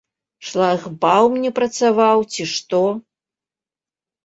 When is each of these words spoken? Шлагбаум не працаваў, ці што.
Шлагбаум 0.51 1.33
не 1.43 1.51
працаваў, 1.59 2.17
ці 2.33 2.43
што. 2.55 2.83